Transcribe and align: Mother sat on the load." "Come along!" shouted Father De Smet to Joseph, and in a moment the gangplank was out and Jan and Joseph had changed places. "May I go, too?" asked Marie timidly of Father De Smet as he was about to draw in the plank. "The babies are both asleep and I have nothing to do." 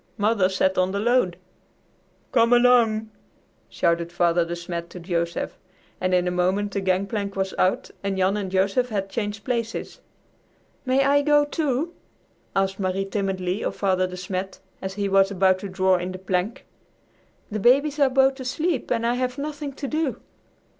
Mother 0.17 0.49
sat 0.49 0.79
on 0.79 0.93
the 0.93 0.99
load." 0.99 1.37
"Come 2.31 2.53
along!" 2.53 3.11
shouted 3.69 4.11
Father 4.11 4.43
De 4.43 4.55
Smet 4.55 4.89
to 4.89 4.99
Joseph, 4.99 5.59
and 6.01 6.11
in 6.15 6.27
a 6.27 6.31
moment 6.31 6.71
the 6.71 6.81
gangplank 6.81 7.35
was 7.35 7.53
out 7.59 7.91
and 8.03 8.17
Jan 8.17 8.35
and 8.35 8.49
Joseph 8.49 8.89
had 8.89 9.11
changed 9.11 9.43
places. 9.43 9.99
"May 10.87 11.03
I 11.03 11.21
go, 11.21 11.45
too?" 11.45 11.93
asked 12.55 12.79
Marie 12.79 13.05
timidly 13.05 13.63
of 13.63 13.75
Father 13.75 14.07
De 14.07 14.17
Smet 14.17 14.59
as 14.81 14.95
he 14.95 15.07
was 15.07 15.29
about 15.29 15.59
to 15.59 15.69
draw 15.69 15.97
in 15.97 16.13
the 16.13 16.17
plank. 16.17 16.65
"The 17.51 17.59
babies 17.59 17.99
are 17.99 18.09
both 18.09 18.39
asleep 18.39 18.89
and 18.89 19.05
I 19.05 19.13
have 19.13 19.37
nothing 19.37 19.71
to 19.73 19.87
do." 19.87 20.19